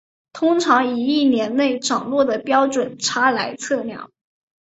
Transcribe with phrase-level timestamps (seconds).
[0.33, 4.11] 通常以一年内涨落的标准差来测量。